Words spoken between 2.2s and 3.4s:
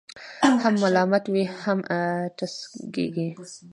ټسکېږي.